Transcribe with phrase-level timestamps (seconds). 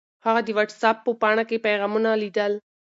[0.25, 2.51] هغه د وټس اپ په پاڼه کې پیغامونه لیدل.